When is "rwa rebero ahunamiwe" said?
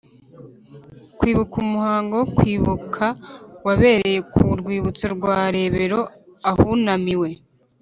5.15-7.29